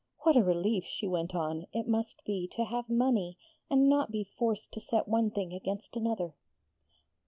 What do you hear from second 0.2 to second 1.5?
What a relief,' she went